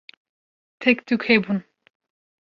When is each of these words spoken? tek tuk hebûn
tek 0.81 0.97
tuk 1.07 1.21
hebûn 1.27 1.59